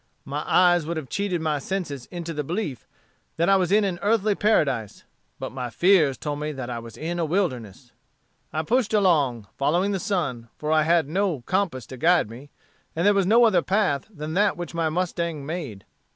My 0.25 0.41
eyes 0.47 0.87
would 0.87 0.97
have 0.97 1.09
cheated 1.09 1.41
my 1.41 1.59
senses 1.59 2.07
into 2.07 2.33
the 2.33 2.43
belief 2.43 2.87
that 3.37 3.49
I 3.49 3.55
was 3.55 3.71
in 3.71 3.83
an 3.83 3.99
earthly 4.01 4.33
paradise, 4.33 5.03
but 5.37 5.51
my 5.51 5.69
fears 5.69 6.17
told 6.17 6.39
me 6.39 6.51
that 6.53 6.71
I 6.71 6.79
was 6.79 6.97
in 6.97 7.19
a 7.19 7.23
wilderness. 7.23 7.91
"I 8.51 8.63
pushed 8.63 8.95
along, 8.95 9.45
following 9.59 9.91
the 9.91 9.99
sun, 9.99 10.49
for 10.57 10.71
I 10.71 10.81
had 10.81 11.07
no 11.07 11.41
compass 11.41 11.85
to 11.85 11.97
guide 11.97 12.31
me, 12.31 12.49
and 12.95 13.05
there 13.05 13.13
was 13.13 13.27
no 13.27 13.43
other 13.45 13.61
path 13.61 14.07
than 14.11 14.33
that 14.33 14.57
which 14.57 14.73
my 14.73 14.89
mustang 14.89 15.45
made. 15.45 15.85